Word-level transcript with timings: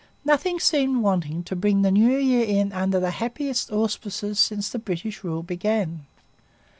Nothing 0.25 0.59
seemed 0.59 1.03
wanting 1.03 1.43
to 1.43 1.55
bring 1.55 1.83
the 1.83 1.91
New 1.91 2.17
Year 2.17 2.43
in 2.43 2.71
under 2.73 2.99
the 2.99 3.11
happiest 3.11 3.71
auspices 3.71 4.39
since 4.39 4.73
British 4.75 5.23
rule 5.23 5.43
began. 5.43 6.07